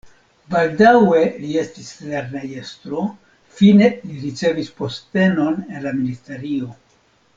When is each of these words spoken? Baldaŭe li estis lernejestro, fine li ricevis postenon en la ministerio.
Baldaŭe 0.53 1.19
li 1.41 1.51
estis 1.63 1.91
lernejestro, 2.13 3.03
fine 3.59 3.91
li 4.07 4.17
ricevis 4.25 4.73
postenon 4.81 5.61
en 5.69 5.87
la 5.89 5.93
ministerio. 6.01 6.73